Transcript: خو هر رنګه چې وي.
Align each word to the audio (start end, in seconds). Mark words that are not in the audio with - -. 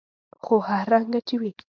خو 0.43 0.55
هر 0.67 0.85
رنګه 0.93 1.19
چې 1.27 1.35
وي. 1.41 1.51